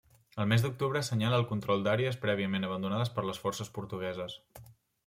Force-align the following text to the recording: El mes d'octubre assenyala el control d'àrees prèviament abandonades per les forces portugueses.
El 0.43 0.47
mes 0.53 0.63
d'octubre 0.63 1.01
assenyala 1.05 1.39
el 1.41 1.45
control 1.51 1.85
d'àrees 1.89 2.19
prèviament 2.25 2.67
abandonades 2.71 3.15
per 3.19 3.29
les 3.29 3.45
forces 3.47 3.73
portugueses. 3.79 4.43